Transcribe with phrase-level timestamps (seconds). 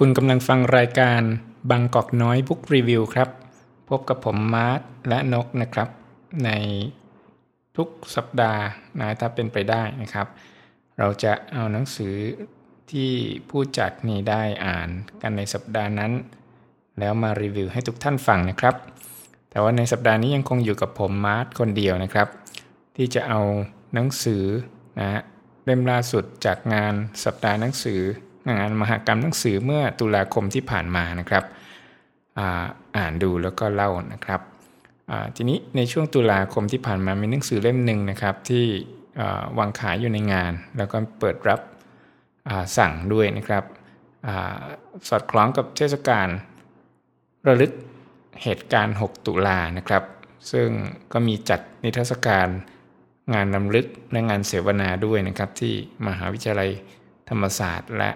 [0.00, 1.22] คุณกำลังฟังรายการ
[1.70, 3.28] บางกอกน้อย Book Review ครับ
[3.88, 5.88] พบกับผมมาร์ทและนกนะครับ
[6.44, 6.50] ใน
[7.76, 8.62] ทุกสัปดาห์
[9.00, 10.26] นะถ้าเป็นไปได้นะครับ
[10.98, 12.14] เราจะเอาหนังสือ
[12.90, 13.10] ที่
[13.50, 14.88] ผู้จัดนี่ได้อ่าน
[15.22, 16.12] กันในสัปดาห์นั้น
[16.98, 18.74] แล้วมารีวิวให้ทุกท่านฟังนะครับ
[19.50, 22.28] แต่ว่าในสัปดาห์นี้ยังคงอยู่กับผมมาร์ทคนเดียวนะครับ
[22.96, 23.40] ที่จะเอา
[23.94, 24.44] หนังสือ
[24.98, 25.20] นะ
[25.64, 28.00] เล่มล่าสุดจากงานสัปดาห์หนังสือ
[28.50, 31.44] งานมหกรรมหนังสือเมื่อตุลาคมที่ผ่านมานะครับ
[32.38, 32.40] อ,
[32.96, 34.40] อ่านดูแล้วก็เล่านะครับ
[35.36, 38.66] ทีนี้ในช่วงตุลาคมที่ผ่านมามีหนังสือเล่มหนึ่งนะครับที่
[39.58, 41.60] วางขายอยู่ในงาน แล้วก็เปิดรับ
[42.78, 43.64] สั่งด้วยนะครับ
[44.26, 44.28] อ
[45.08, 46.28] สอดคล้องกับเทศกาล
[47.46, 47.72] ระลึก
[48.42, 50.04] เหตุการณ์ 6 ตุลานะครับ
[50.52, 50.68] ซึ่ง
[51.12, 52.48] ก็มีจัดนิทรรศการ
[53.34, 55.74] งานนำลึกและงานเสวนาด้วยนะครับที่
[56.06, 56.70] มหาวิทยาลัย
[57.28, 58.10] ธรรมศาสตร์ และ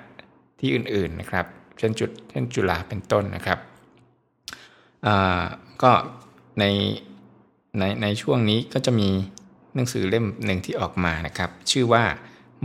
[0.58, 1.46] ที่อื่นๆนะครับ
[1.78, 3.58] เช่นจุดเช่นจุฬาเป็นต้นนะครับ
[5.82, 5.92] ก็
[6.58, 6.64] ใน
[7.78, 9.08] ในในช่วงนี้ก็จะมี
[9.74, 12.04] หนังสือเล่มหนึ่งที่ออกมานะครับ ชื่อว่า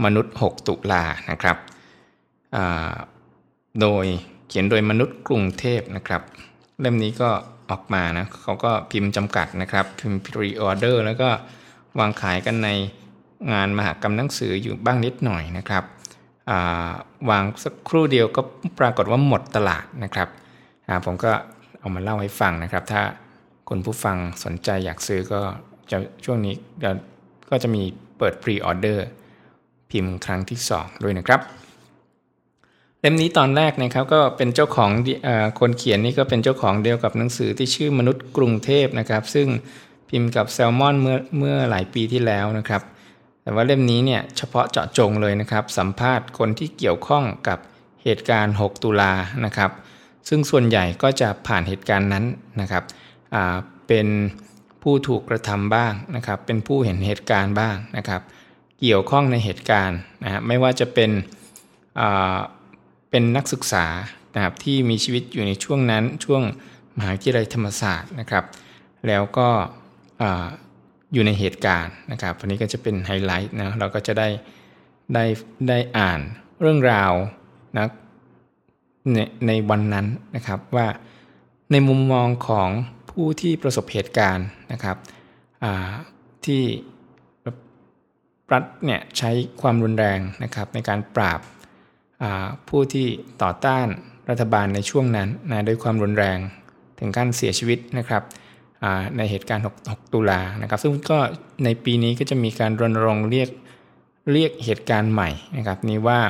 [0.04, 1.56] มนุษย์ 6 ตุลานะครับ
[3.80, 4.06] โดย
[4.48, 6.22] เขียนโดยมนุษย์กรุงเทพนะครับ
[6.80, 7.30] เล่มนี้ก็
[7.70, 11.28] ออกมานะเขาก็พิมพ์จำกัดนะครับ พิมพ์ pre-order แล้วก็
[11.98, 12.68] วางขายกันใน
[13.52, 15.84] งานมหากรรมหนังสืออยู่บ้างนิดหน่อยนะครับ
[17.30, 18.40] วางสักครู่เดียวก็
[18.78, 20.28] ปรากฏว่าหมดตลาดนะครับ
[21.04, 21.32] ผมก็
[21.80, 23.02] เอามาเล่าให้ฟังนะครับ ถ้า
[23.68, 25.40] คนผู้ฟังสนใจอยากซื้อก็
[25.90, 26.54] จะช่วงนี้
[27.50, 27.82] ก็จะมี
[28.18, 29.06] เปิด pre-order
[29.90, 31.40] พิมพ์ครั้งที่ 2 ด้วยนะครับ
[33.00, 34.90] เล่มนี้ตอนแรกนะครับก็เป็นเจ้าของ
[35.26, 35.28] อ
[35.60, 39.48] คนเขียนนี่ก็เป็นเจ้าของเดียวกับหนังสือที่ชื่อมนุษย์กรุงเทพนะครับ ซึ่ง
[40.10, 42.82] พิมพ์กับแซลมอนเมื่อเมื่อหลายปีที่แล้วนะครับ
[43.44, 47.58] แต่ว่าเล่มนี้เนี่ยเฉพาะเจาะจงเลยนะครับ สัมภาษณ์คนที่เกี่ยวข้องกับ
[48.04, 49.12] เหตุการณ์ 6 ตุลา
[49.44, 49.70] นะครับ
[50.28, 52.24] ซึ่งส่วนใหญ่ก็จะผ่านเหตุการณ์นั้น
[52.60, 52.84] นะครับ
[53.88, 54.08] เป็น
[54.82, 58.22] ผู้ถูกกระทำบ้างนะครับ เป็นผู้เห็นเหตุการณ์บ้างนะครับ
[58.80, 61.10] เกี่ยวข้องในเหตุการณ์นะฮะไม่ว่าจะเป็น
[63.10, 63.86] เป็นนักศึกษา
[64.34, 66.42] นะครับที่มีชีวิตอยู่ในช่วงนั้นช่วง
[66.96, 68.44] มหาวิทยาลัยธรรมศาสตร์นะครับ
[69.06, 69.48] แล้วก็
[71.14, 74.28] อยู่ในเหตุการณ์นะครับวันนี้ก็จะเป็นไฮไลท์นะเราก็จะได้
[75.14, 75.24] ได้
[75.68, 76.20] ได้อ่าน
[76.60, 77.12] เรื่องราว
[77.76, 77.86] นะ
[79.12, 80.86] ในในวันนั้นนะครับว่า
[81.72, 82.68] ในมุมมองของ
[83.10, 84.96] ผู้ที่ประสบเหตุการณ์นะครับ
[86.44, 86.62] ที่
[88.52, 91.40] รัฐเนี่ยใช้ความรุนแรงนะครับในการปราบ
[92.68, 93.06] ผู้ที่
[93.42, 93.86] ต่อต้าน
[94.30, 96.38] รัฐบาลในช่วงนั้นนะด้วยความรุนแรง
[96.98, 98.22] ถึงการเสียชีวิตนะครับ
[99.16, 101.18] ในเหตุการณ์6ตุลานะครับ ซึ่งก็
[101.64, 103.50] ในปีนี้ก็จะมีการรณรงค์เรียก
[104.32, 106.20] เรียกเหตุการณ์ใหม่นะครับ นี้ว่า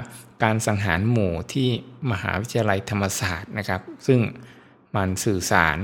[0.43, 1.69] การสังหารหมู่ที่
[2.11, 4.21] มหาวิทยาลัยธรรมศาสตร์นะครับ ซึ่ง
[4.97, 5.79] มันสื่อสาร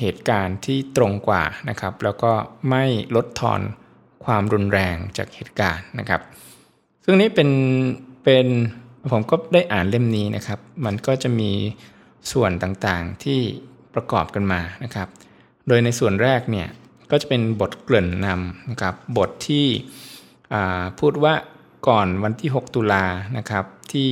[0.00, 2.32] เหตุการณ์ที่ตรงกว่านะครับ แล้วก็
[2.70, 2.84] ไม่
[3.16, 3.60] ลดทอน
[4.24, 6.20] ความรุนแรงจากเหตุการณ์นะครับ
[7.04, 7.50] ซึ่งนี้เป็น
[8.24, 8.46] เป็น
[9.12, 11.52] ผมก็ได้อ่านเล่มนี้นะครับ มันก็จะมี
[12.32, 13.40] ส่วนต่างๆที่
[13.94, 15.08] ประกอบกันมานะครับ
[15.68, 16.68] โดยในส่วนแรกเนี่ย
[17.10, 19.66] ก็จะเป็นบทเกริ่นนำนะครับบทที่
[21.00, 21.34] พูดว่า
[21.88, 23.04] ก่อนวันที่ 6 ตุลา
[23.38, 24.08] นะครับที่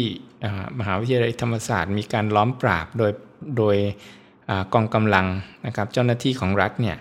[0.79, 3.13] มหาวิทยาลัยธรรมศาสตร์มีการล้อมปราบโดย
[3.59, 3.77] โดย
[4.75, 5.27] กองกำลัง
[5.67, 6.97] นะครับเจ้าหน้าที่ของรัฐเนี่ย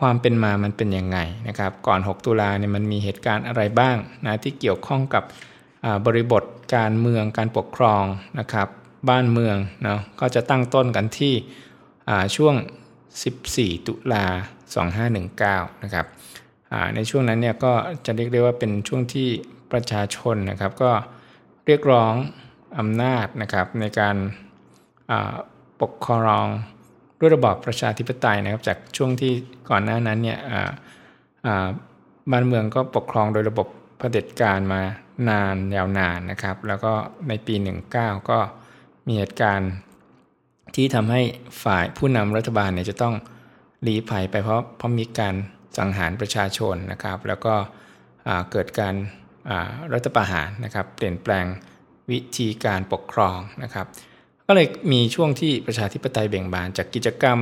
[0.00, 5.24] ความเป็นมามันเป็นยังไงนะครับก่อน 6 ตุลาเนี่ยมันมีเหตุการณ์อะไรบ้างนะที่เกี่ยวข้องกับ
[6.06, 6.42] บริบท
[6.76, 8.04] การเมืองการปกครอง
[8.38, 8.68] นะครับ
[9.08, 11.34] บ้านเมืองเนาะก็จะตั้งต้นกันที่
[12.36, 12.54] ช่วง
[13.20, 14.24] 14 ตุลา
[15.04, 16.06] 2519 นะครับ
[16.94, 17.72] ในช่วงนั้นเนี่ยก็
[18.06, 19.28] จะเรียกได้ว่าเป็นช่วงที่
[19.72, 20.90] ประชาชนนะครับก็
[21.66, 22.14] เรียกร้อง
[22.78, 24.16] อำนาจนะครับในการ
[25.82, 26.46] ปกครอง
[27.18, 29.32] ด้วยระบอบประชาธิปไตยนะครับ จากช่วงที่
[29.70, 30.38] ก่อนหน้านั้นเนี่ย
[32.30, 33.66] บ้านเมืองก็ปกครองโดยระบบ
[33.98, 34.80] เผด็จการมา
[35.28, 36.92] นานยาวนานนะครับ แล้วก็
[37.28, 37.54] ในปี
[37.92, 38.38] 19 ก็
[39.06, 39.72] มีเหตุการณ์
[40.74, 41.20] ที่ทำให้
[41.64, 43.14] ฝ่ายผู้นำรัฐบาลเนี่ยจะต้อง
[43.86, 45.34] ลีภัยไปเพราะเพราะมีการ
[45.78, 47.54] สังหารประชาชนนะครับ แล้วก็
[48.50, 48.94] เกิดการ
[49.92, 51.46] รัฐประหารนะครับ เปลี่ยนแปลง
[52.10, 53.86] วิธีการปกครองนะครับ
[54.46, 57.38] ก็เลยมีช่วงที่ประชาธิปไตยเบ่งบาน จากกิจกรรม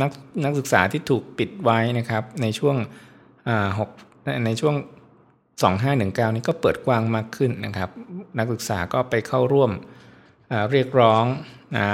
[0.00, 0.10] นัก
[0.44, 2.76] นักศึกษาที่ถูกปิดไว้นะครับ ในช่วง
[3.78, 3.90] หก
[4.46, 4.74] ในช่วง
[5.54, 7.90] 2519 นี้ก็เปิดกว้างมากขึ้นนะครับ
[8.38, 9.70] นักศึกษาก็ไปเข้าร่วม
[10.72, 11.24] เรียกร้อง
[11.76, 11.86] นะ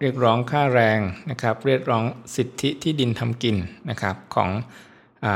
[0.00, 1.00] เรียกร้องค่าแรง
[1.30, 2.04] นะครับ เรียกร้อง
[2.36, 3.56] สิทธิที่ดินทำกิน
[3.90, 4.50] นะครับของ
[5.24, 5.26] อ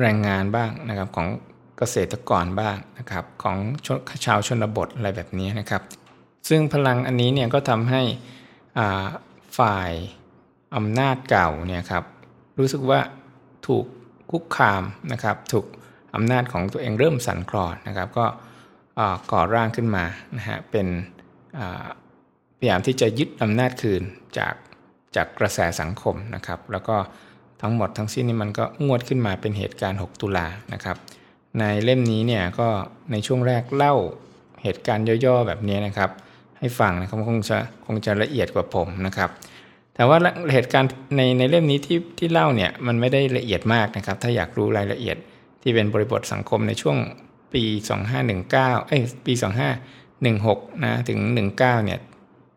[0.00, 1.28] แรงงานบ้างนะครับของ
[1.78, 3.56] เกษตรกรบ้างนะครับของ
[4.24, 5.82] ชาวชนบทอะไรแบบนี้นะครับ
[6.48, 8.02] ซึ่งพลังอันนี้เนี่ยก็ทำให้
[9.58, 9.90] ฝ่าย
[10.76, 12.04] อำนาจเก่าเนี่ยครับ
[12.58, 13.00] รู้สึกว่า
[13.66, 13.84] ถูก
[14.30, 14.82] คุกคาม
[15.12, 15.66] นะครับถูก
[16.14, 18.26] อำนาจของตัวเองเริ่มสั่นคลอนนะครับก็
[19.32, 20.04] ก่อร่างขึ้นมา
[20.36, 20.86] นะฮะเป็น
[22.58, 24.02] พยายามที่จะยึดอำนาจคืน
[24.38, 24.54] จาก
[25.16, 26.96] จากกระแสสังคมนะครับ แล้วก็
[27.62, 30.96] ทั้งหมดทั้งสิ้นนี้มันก็งวดขึ้นมาเป็นเหตุการณ์ 6 ตุลานะครับ
[31.58, 32.68] ในเล่มนี้เนี่ยก็
[33.12, 33.94] ในช่วงแรกเล่า
[34.62, 36.10] เหตุการณ์ย่อๆแบบนี้นะครับ
[36.58, 39.30] ให้ฟังนะครับคงจะคงจะละเอียดกว่าผมนะครับ
[39.94, 40.18] แต่ว่า
[40.52, 45.16] เหตุการณ์ในในเล่มนี้ที่ที่เล่าเนี่ยมันไม่ได้ละเอียดมากนะครับ ถ้าอยากรู้รายละเอียด
[45.62, 46.96] ที่เป็นบริบทสังคมในช่วง
[47.52, 47.62] ปี
[48.26, 48.52] 2519
[48.86, 52.00] เอ้ยปี 25 16นะถึง 19เนี่ย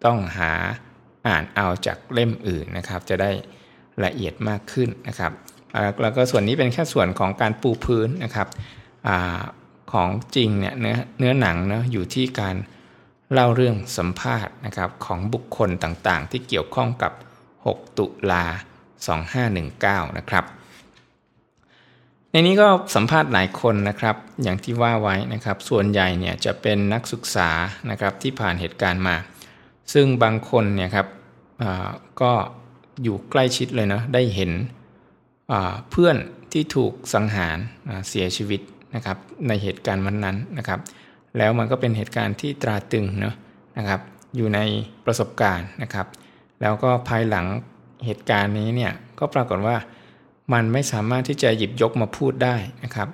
[0.06, 0.51] ต้องหา
[1.27, 3.31] อ่านเอาจากเล่มอื่นนะครับ จะได้
[4.06, 5.31] ละเอียดมากขึ้นนะครับ
[6.01, 8.47] แล้วก็ส่วนนี้เป็นแค่ส่วนของการปูพื้นนะครับ
[9.07, 9.09] อ
[9.91, 12.56] ของจริงเนี่ยเนื้อเนื้อหนังเนาะอยู่ที่การ
[13.33, 17.13] เล่าเรื่องสัมภาษณ์นะครับของบุคคลต่างๆ ที่เกี่ยวข้องกับ
[17.56, 18.45] 6 ตุลา
[19.31, 20.45] 2519 นะครับ
[22.31, 27.49] ในนี้ก็สัมภาษณ์หลายคนนะครับ อย่างที่ว่าไว้นะครับ ส่วนใหญ่เนี่ยจะเป็นนักศึกษา
[27.91, 29.15] นะครับที่ผ่านเหตุการณ์มา
[29.93, 31.07] ซึ่งบางคนเนี่ยครับ
[32.21, 32.31] ก็
[33.03, 34.51] อยู่ใกล้ชิดเลยนะได้เห็น
[35.91, 36.17] เพื่อน
[36.51, 37.57] ที่ถูกสังหาร
[38.09, 38.61] เสียชีวิต
[38.95, 39.17] นะครับ
[39.47, 40.79] ในเหตุการณ์วันนั้นนะครับ
[41.37, 43.35] แล้วมันก็เป็นเหตุการณ์ที่ตราตึงเนาะ
[43.77, 44.01] นะครับ
[44.35, 44.59] อยู่ใน
[45.05, 46.07] ประสบการณ์นะครับ
[46.61, 47.45] แล้วก็ภายหลัง
[48.05, 49.75] เหตุการณ์นี้เนี่ยก็ปรากฏว่า
[50.53, 53.07] มันไม่สามารถที่จะหยิบยกมาพูดได้นะครับ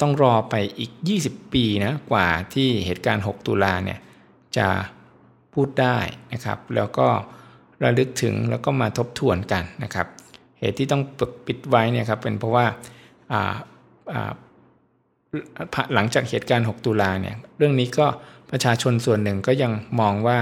[0.00, 0.92] ต้องรอไปอีก
[1.22, 3.98] 20 ปีนะกว่าที่เหตุการณ์ 6 ตุลาเนี่ย
[4.56, 4.68] จะ
[5.54, 5.98] พูดได้
[6.32, 7.06] นะครับ แล้วก็
[7.84, 10.06] ระลึกถึงแล้วก็มาทบทวนกันนะครับ
[10.58, 12.66] เหตุที่ต้องป,ปิดไว้เนี่ยครับเป็นเพราะว่า
[15.94, 18.06] หลังจากเหตุการณ์ 6 ตุลาเนี่ยเรื่องนี้ก็
[18.50, 20.38] ประชาชนส่วนหนึ่งก็ยังมองว่า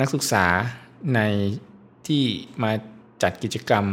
[0.00, 0.46] นักศึกษา
[1.14, 1.20] ใน
[2.06, 2.22] ที่
[2.62, 2.70] มา
[3.22, 3.84] จัดกิจกรรม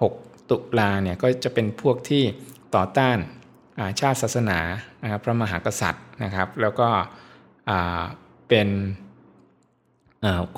[0.00, 2.22] 6 ตุลาเนี่ยก็จะเป็นพวกที่
[2.74, 3.18] ต่อต้าน
[4.00, 4.58] ชาติศาสนา
[5.02, 6.88] นะครับพระมหากษัตริย์นะครับ แล้วก็
[8.48, 8.68] เป็น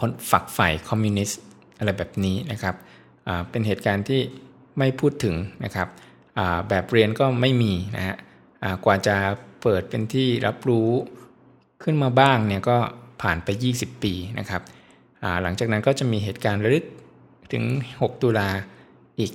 [0.00, 1.42] คนฝักใฝ่คอมมิวนิสต์
[1.78, 2.74] อะไรแบบนี้นะครับ
[3.50, 4.20] เป็นเหตุการณ์ที่
[4.78, 5.34] ไม่พูดถึง
[5.64, 5.88] นะครับ
[6.68, 8.16] แบบเรียนก็ไม่มีนะฮะ
[8.84, 9.16] กว่าจะ
[9.62, 10.88] เปิดเป็นที่รับรู้
[11.82, 12.76] ขึ้นมาบ้างเนี่ยก็
[13.22, 14.62] ผ่านไป 20 ปีนะครับ
[15.42, 16.84] หลังจากนั้นก็จะมีเหตุการณ์ระลึก
[17.52, 17.64] ถึง
[18.00, 18.48] 6 ตุลา
[19.20, 19.32] อีก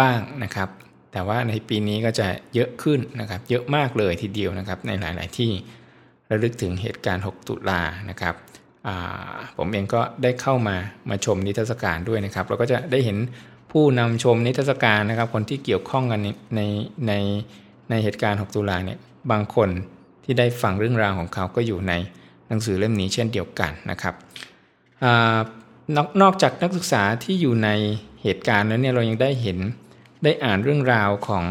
[0.00, 0.68] บ้างนะครับ
[1.12, 5.50] แต่ว่าในปีนี้ก็จะเยอะขึ้นนะครับ เยอะมากเลยทีเดียวนะครับ ในหลาย ๆ ที่
[6.30, 7.80] ระลึกถึงเหตุการณ์ 6 ตุลา
[8.10, 8.34] นะครับ
[9.56, 10.76] ผมเองก็ได้เข้ามา
[11.10, 13.18] มาชมนิทรรศการด้วยนะครับ เราก็จะได้เห็น
[13.72, 16.60] ผู้นำชมนิทรรศการนะครับ คนที่เกี่ยวข้องกันในใน
[17.06, 17.12] ใน
[17.90, 18.98] ในเหตุการณ์ 6 ตุลาเนี่ย
[19.30, 19.68] บางคน
[20.24, 21.92] ที่ได้ฟังเรื่องราวของเขาก็อยู่ใน
[22.48, 24.14] หนังสือเล่มนี้เช่นเดียวกันนะครับ
[25.96, 27.68] นอกนอกจากนักศึกษาที่อยู่ใน
[28.22, 29.58] เหตุการณ์แล้วเนี่ยเรายังได้เห็น
[30.24, 31.44] ได้อ่านเรื่องราวของ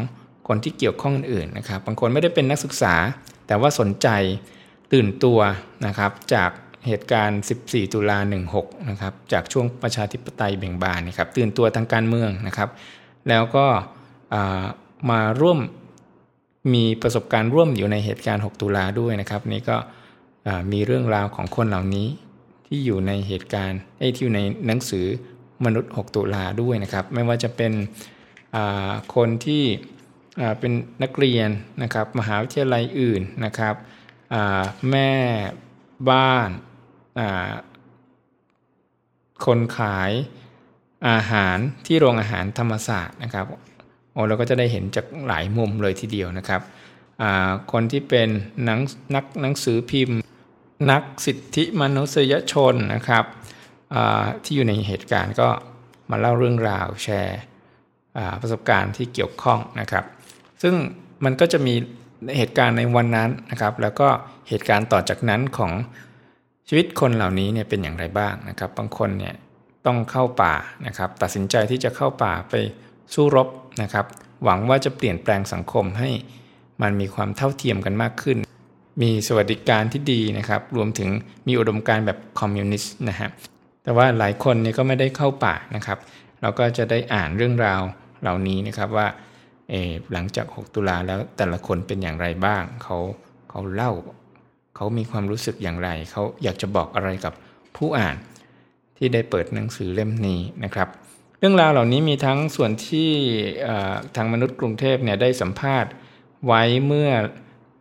[0.48, 2.96] คนที่เกี่ยวข้องอื่นนะครับ บางคนไม่ได้เป็นนักศึกษา
[3.48, 4.08] แต่ว่าสนใจ
[4.94, 5.40] ตื่นตัว
[5.86, 6.52] นะครับ จาก
[6.88, 8.20] เหตุการณ์ 14 ตุลา
[8.54, 12.70] 16 นะครับ จากช่วงประชาธิปไตยเบ่งบานนะครับ ตื่นตัวทางการเมืองนะครับ
[13.30, 13.66] แล้วก็
[15.10, 15.60] มาร่วม
[16.74, 19.78] มีประสบการณ์ร่วมอยู่ในเหตุการณ์ 6 ตุลาด้วยนะครับ นี่ก็
[20.72, 22.08] มีเรื่องราวของคนเหล่านี้
[22.68, 25.06] ที่อยู่ในเหตุการณ์ที่อยู่ในหนังสือ
[25.66, 27.72] มนุษย์ 6 ตุลาด้วยนะครับ ไม่ว่าจะเป็น
[29.16, 29.64] คนที่
[30.60, 30.72] เป็น
[31.04, 31.50] นักเรียน
[31.84, 33.76] นะครับมหาวิทยาลัยอื่นนะครับ
[34.92, 35.12] แม่
[36.10, 36.50] บ้าน
[39.46, 40.12] คนขาย
[41.10, 43.46] อาหารที่โรงอาหารธรรมศาสตร์นะครับ
[44.12, 46.62] โอ้เราก็จะได้เห็นจากหลายมุมเลยทีเดียวนะครับ
[47.72, 48.30] คนที่เป็น
[48.68, 48.80] นัก
[49.16, 50.20] นักหนังสือพิมพ์
[50.92, 53.26] นักสิทธิมนุษยชนนะครับ
[54.44, 55.50] ที่อยู่ในเหตุการณ์ก็
[56.10, 57.40] มาเล่าเรื่องราวแชร์
[58.42, 60.06] ประสบการณ์ที่เกี่ยวข้องนะครับ
[60.62, 60.76] ซึ่ง
[61.26, 61.76] มันก็จะมี
[62.38, 64.08] เหตุการณ์ในวันนั้นนะครับ แล้วก็
[64.50, 65.72] เหตุการณ์ต่อจากนั้นของ
[66.68, 69.36] ชีวิตคนเหล่านี้เนี่ยเป็นอย่างไรบ้างนะครับ บางคนเนี่ย
[69.86, 70.54] ต้องเข้าป่า
[70.88, 72.54] นะครับ ตัดสินใจที่จะเข้าป่าไป
[73.14, 73.48] สู้รบ
[73.82, 74.06] นะครับ
[74.44, 76.10] หวังว่าจะเปลี่ยนแปลงสังคมให้
[76.82, 78.38] มันมีความเท่าเทียมกันมากขึ้น
[79.02, 81.10] มีสวัสดิการที่ดีนะครับ รวมถึง
[81.48, 83.30] มีอุดมการแบบคอมมิวนิสต์นะฮะ
[83.84, 85.98] แต่ว่าหลายคนเนี่ยก็ไม่ได้เข้าป่านะครับ
[86.42, 87.82] เราก็จะได้อ่านเรื่องราว
[88.22, 89.08] เหล่านี้นะครับว่า
[90.14, 92.98] หลังจาก 6 ตุลาแล้วแต่ละคนเป็นอย่างไรบ้าง เขา
[93.50, 93.92] เขาเล่า
[94.76, 97.34] เขามีความรู้สึกอย่างไร เขาอยากจะบอกอะไรกับ
[97.78, 98.16] ผู้อ่าน
[98.98, 100.88] ที่ได้เปิดหนังสือเล่มนี้นะครับ
[101.40, 103.10] เรื่องราวเหล่านี้มีทั้งส่วนที่
[104.16, 105.92] ทางมนุษย์กรุงเทพเนี่ยได้สัมภาษณ์
[106.46, 107.10] ไว้เมื่อ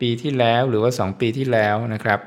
[0.00, 2.20] ปีที่แล้วหรือว่า 2 ปีที่แล้วนะครับ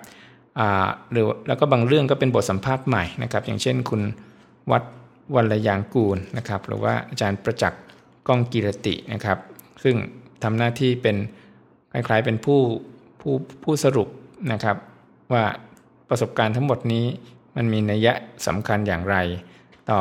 [1.12, 4.02] หรือแล้วก็บางเรื่องก็เป็นบทสัมภาษณ์ใหม่นะครับ อย่างเช่นคุณ
[4.72, 4.84] วัด
[5.36, 7.82] วัลยางกูลนะครับหรือว่าอาจารย์ประจักษ์
[8.28, 9.38] ก้องกิรตินะครับ
[9.84, 9.96] ซึ่ง
[10.44, 11.18] ทำหน้าที่เป็น
[11.92, 12.60] คล้ายๆเป็นผู้
[13.22, 13.34] ผู้
[13.64, 14.08] ผู้สรุป
[14.52, 14.78] นะครับ
[15.34, 15.44] ว่า
[16.10, 17.06] ประสบการณ์ทั้งหมดนี้
[17.56, 18.14] มันมีนัยยะ
[18.48, 19.16] สำคัญอย่างไร
[19.92, 20.00] ต่อ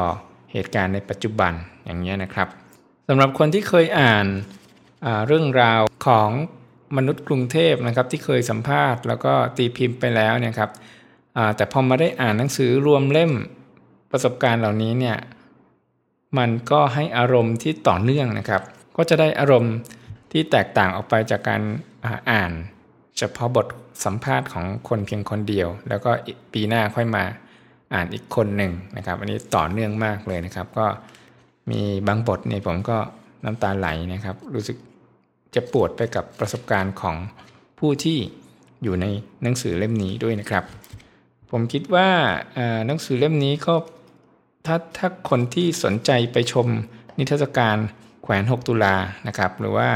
[0.53, 1.53] เหตุการณ์ในปัจจุบัน
[1.85, 2.49] อย่างนี้นะครับ
[3.09, 4.27] สำหรับคนที่เคยอ่าน
[5.27, 6.31] เรื่องราวของ
[6.97, 10.71] มนุษย์กรุงเทพนะครับที่เคยสัมภาษณ์แล้วก็ตีพิมพ์ไปแล้วเนี่ยครับ
[11.57, 13.33] แต่พอมาได้อ่านหนังสือรวมเล่ม
[14.11, 15.17] ประสบการณ์เหล่านี้เนี่ย
[16.39, 18.63] มันก็ให้อารมณ์ที่ต่อเนื่องนะครับ
[18.97, 19.75] ก็จะได้อารมณ์
[20.33, 21.63] ที่แตกต่างออกไปจากการ
[22.31, 22.53] อ่าน
[23.19, 23.67] เฉพาะบท
[24.05, 26.11] สัมภาษณ์ของคนเพียงคนเดียว แล้วก็
[26.53, 27.25] ปีหน้าค่อยมา
[27.95, 30.87] อ่านอีกคนหนึ่งนะครับ อันนี้ต่อเนื่องมากเลยนะครับ ก็
[31.71, 32.99] มีบางบทเนี่ยผมก็
[33.45, 34.77] น้ำตาไหลนะครับ รู้สึก
[35.55, 37.17] จะปวดไปกับประสบการณ์ของ
[37.79, 38.19] ผู้ที่
[38.83, 39.07] อยู่ใน
[39.43, 40.65] หนังสือเล่มนี้ด้วยนะครับ
[41.51, 42.09] ผมคิดว่า
[42.87, 43.75] หนังสือเล่มนี้ก็
[44.69, 46.67] ถ้าถ้าคนที่สนใจไปชม
[47.19, 47.77] นิทรรศการ
[48.23, 48.97] แขวน 6 ตุลา
[49.29, 49.89] นะครับหรือว่า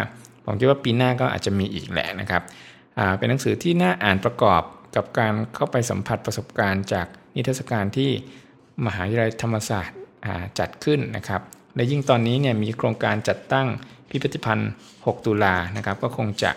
[0.45, 2.43] ผมคิดว่าปีหน้าก็อาจจะมีอีกแหละนะครับ
[3.19, 4.63] เป็นหนังสือที่น่าอ่านประกอบ
[4.97, 8.11] กับการเข้าไปสัมผัสประสบการณ์จากนิทรรศการที่
[8.87, 9.99] มหาวิทยาลัยธรรมศาสตร์
[10.59, 11.41] จัดขึ้นนะครับ
[11.75, 13.67] และยิ่งตอนนี้เนี่ยมีโครงการจัดตั้ง
[14.09, 16.51] พิพิธภัณฑ์ 6 ตุลานะครับ ก็คงจะ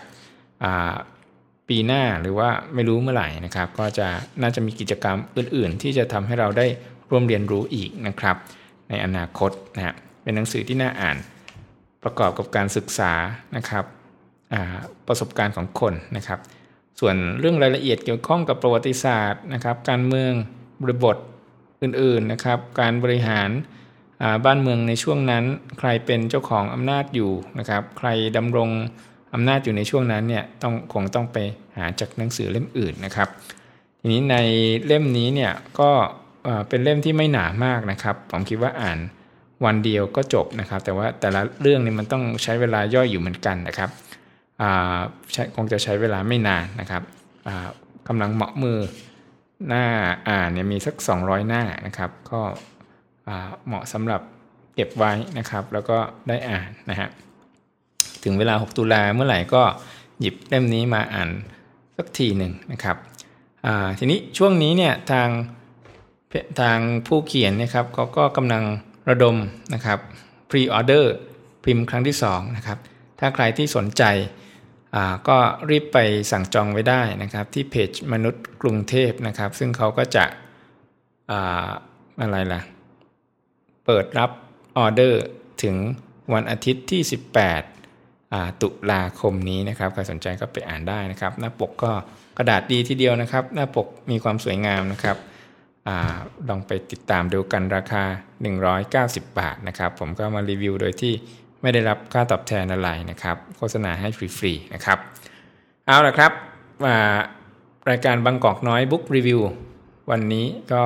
[1.68, 4.08] ปีหน้าหรือว่าไม่รู้เมื่อไหร่นะครับ ก็จะ
[4.42, 6.66] น่าจะมีกิจกรรมอื่น ๆ ที่จะทำให้เราได้
[7.10, 8.36] ร่วมเรียนรู้อีกนะครับ
[8.88, 11.16] ในอนาคตนะเป็นหนังสือที่น่าอ่าน
[12.02, 13.12] ประกอบกับการศึกษา
[13.56, 13.84] นะครับ
[15.06, 16.40] ประสบการณ์ของคนนะครับ
[17.00, 20.32] ส่วนเรื่องรายละเอียดเกี่ยวข้องกับประวัติศาสตร์นะครับ การเมือง
[20.82, 21.16] บริบท
[21.82, 23.50] อื่นๆนะครับ การบริหาร
[24.44, 25.44] บ้านเมืองในช่วงนั้น
[25.78, 28.70] ใครเป็นเจ้าของอำนาจอยู่นะครับ ใครดำรง
[29.34, 31.36] อำนาจอยู่ในช่วงนั้นเนี่ยต้องคงต้องไป
[31.76, 33.28] หาจากหนังสือเล่มอื่นนะครับ
[34.00, 34.36] ทีนี้ใน
[34.86, 35.90] เล่มนี้เนี่ยก็
[36.68, 38.98] เป็นเล่มที่ไม่หนามากนะครับ ผมคิดว่าอ่าน
[39.64, 43.90] วันเดียวก็จบนะครับ แต่ว่าแต่ละเรื่องนี่มันต้องใช้เวลาย่อยอยู่เหมือนกันนะครับ
[45.56, 47.02] คงจะใช้เวลาไม่นานนะครับ
[48.08, 48.78] กำลังเหมาะมือ
[49.68, 49.84] หน้า
[50.28, 52.40] อ่านเนี่ยมีสัก 200 หน้านะครับ ก็
[53.66, 54.20] เหมาะสำหรับ
[54.74, 55.98] เก็บไว้นะครับ แล้วก็
[56.28, 57.08] ได้อ่านนะฮะ
[58.24, 59.62] ถึงเวลา 6 ตุลาเมื่อไหร่ก็
[60.20, 61.28] หยิบเล่มนี้มาอ่าน
[61.96, 62.96] สักทีหนึ่งนะครับ
[63.98, 65.28] ทีนี้ช่วงนี้เนี่ยทาง
[66.60, 68.64] ทางผู้เขียนนะครับเขาก็กำลัง
[69.08, 69.36] ระดม
[69.74, 69.98] นะครับ
[70.50, 71.14] พรีออเดอร์
[71.64, 72.78] พิมพ์ครั้งที่2นะครับ
[73.20, 74.04] ถ้าใครที่สนใจ
[75.28, 75.38] ก็
[75.70, 75.98] รีบไป
[76.30, 80.24] สั่งจองไว้ได้นะครับ ที่เพจมนุษย์กรุงเทพนะครับ ซึ่งเขาก็จะ
[82.20, 82.60] อะไรล่ะ
[83.86, 84.30] เปิดรับ
[84.78, 85.22] ออเดอร์
[85.62, 85.76] ถึง
[86.32, 87.00] วันอาทิตย์ที่
[87.82, 91.92] 18 ตุลาคมนี้นะครับ ใครสนใจก็ไปอ่านได้นะครับ หน้าปกก็
[92.38, 95.16] กระดาษดีทีเดียวนะครับ หน้าปกมีความสวยงามนะครับ
[96.48, 98.02] ลองไปติดตามดูกันราคา
[98.70, 101.12] 190 บาทนะครับ ผมก็มารีวิวโดยที่
[101.62, 104.98] ไม่ได้รับค่าตอบแทนอะไรนะครับ โฆษณาให้ฟรีๆนะครับ
[105.86, 106.32] เอาละครับ
[107.90, 109.40] รายการบางกอกน้อยบุ๊กรีวิว
[110.10, 110.82] วันนี้ก็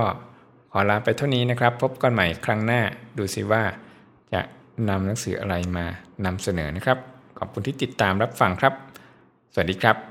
[0.73, 2.80] ขอลาไปเท่านี้นะครับ พบกันใหม่ครั้งหน้า
[3.19, 3.62] ดูสิว่า
[4.33, 4.40] จะ
[4.88, 5.87] นำหนังสืออะไรมา
[6.25, 6.99] นำเสนอนะครับ
[7.38, 8.75] ขอบคุณที่ติดตามรับฟังครับ
[9.52, 10.10] สวัสดีครับ